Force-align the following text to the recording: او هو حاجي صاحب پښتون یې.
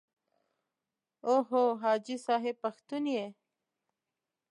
او 1.27 1.37
هو 1.49 1.63
حاجي 1.81 2.15
صاحب 2.25 2.55
پښتون 2.65 3.03
یې. 3.15 3.25